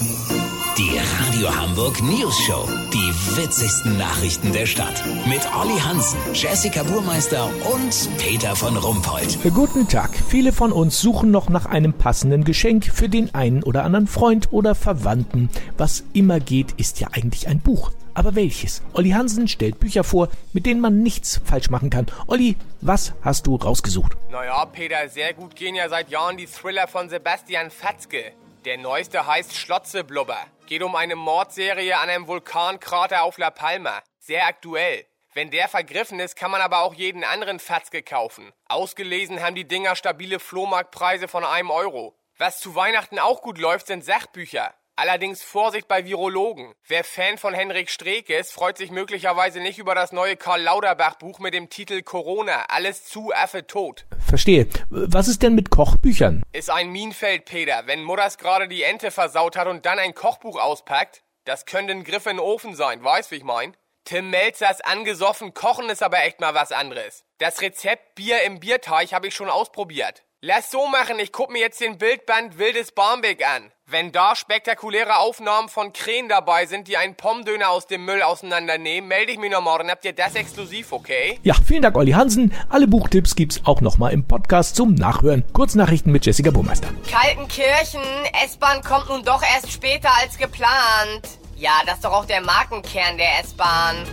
[0.00, 2.66] Die Radio Hamburg News Show.
[2.90, 5.04] Die witzigsten Nachrichten der Stadt.
[5.26, 9.36] Mit Olli Hansen, Jessica Burmeister und Peter von Rumpold.
[9.54, 10.08] Guten Tag.
[10.30, 14.50] Viele von uns suchen noch nach einem passenden Geschenk für den einen oder anderen Freund
[14.52, 15.50] oder Verwandten.
[15.76, 17.92] Was immer geht, ist ja eigentlich ein Buch.
[18.14, 18.80] Aber welches?
[18.94, 22.06] Olli Hansen stellt Bücher vor, mit denen man nichts falsch machen kann.
[22.26, 24.16] Olli, was hast du rausgesucht?
[24.30, 28.32] Naja, Peter, sehr gut gehen ja seit Jahren die Thriller von Sebastian Fatzke.
[28.66, 30.38] Der neueste heißt Schlotzeblubber.
[30.66, 34.02] Geht um eine Mordserie an einem Vulkankrater auf La Palma.
[34.18, 35.06] Sehr aktuell.
[35.32, 38.52] Wenn der vergriffen ist, kann man aber auch jeden anderen Fatzke kaufen.
[38.68, 42.14] Ausgelesen haben die Dinger stabile Flohmarktpreise von einem Euro.
[42.36, 44.74] Was zu Weihnachten auch gut läuft, sind Sachbücher.
[45.02, 46.74] Allerdings Vorsicht bei Virologen.
[46.86, 51.14] Wer Fan von Henrik Streeck ist, freut sich möglicherweise nicht über das neue Karl Lauterbach
[51.14, 52.66] Buch mit dem Titel Corona.
[52.68, 54.04] Alles zu Affe tot.
[54.28, 54.68] Verstehe.
[54.90, 56.42] Was ist denn mit Kochbüchern?
[56.52, 57.84] Ist ein Minenfeld, Peter.
[57.86, 62.04] Wenn Mutters gerade die Ente versaut hat und dann ein Kochbuch auspackt, das könnte ein
[62.04, 63.02] Griff in den Ofen sein.
[63.02, 63.74] Weißt, wie ich mein?
[64.04, 67.24] Tim Melzers angesoffen kochen ist aber echt mal was anderes.
[67.38, 70.24] Das Rezept Bier im Bierteich habe ich schon ausprobiert.
[70.42, 73.70] Lass so machen, ich guck mir jetzt den Bildband Wildes Barmbek an.
[73.84, 79.06] Wenn da spektakuläre Aufnahmen von Krähen dabei sind, die einen Pommdöner aus dem Müll auseinandernehmen,
[79.06, 79.90] melde ich mich noch morgen.
[79.90, 81.38] Habt ihr das exklusiv, okay?
[81.42, 82.54] Ja, vielen Dank, Olli Hansen.
[82.70, 85.44] Alle Buchtipps gibt's auch nochmal im Podcast zum Nachhören.
[85.52, 86.88] Kurznachrichten mit Jessica Burmeister.
[87.10, 88.00] Kaltenkirchen,
[88.42, 91.38] S-Bahn kommt nun doch erst später als geplant.
[91.54, 94.06] Ja, das ist doch auch der Markenkern der S-Bahn.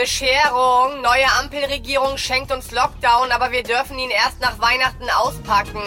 [0.00, 5.82] Bescherung, neue Ampelregierung schenkt uns Lockdown, aber wir dürfen ihn erst nach Weihnachten auspacken.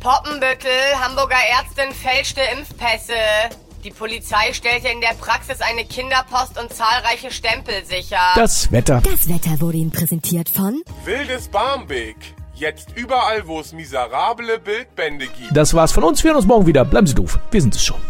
[0.00, 3.12] Poppenbüttel, Hamburger Ärztin fälschte Impfpässe.
[3.84, 8.18] Die Polizei stellte in der Praxis eine Kinderpost und zahlreiche Stempel sicher.
[8.34, 9.00] Das Wetter.
[9.04, 12.16] Das Wetter wurde Ihnen präsentiert von Wildes Barmbek.
[12.56, 15.56] Jetzt überall, wo es miserable Bildbände gibt.
[15.56, 16.24] Das war's von uns.
[16.24, 16.84] Wir hören uns morgen wieder.
[16.84, 17.38] Bleiben Sie doof.
[17.52, 18.00] Wir sind es schon.